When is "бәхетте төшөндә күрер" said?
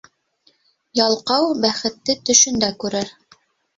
1.67-3.13